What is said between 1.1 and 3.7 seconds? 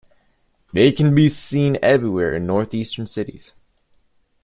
be seen everywhere in northeastern cities.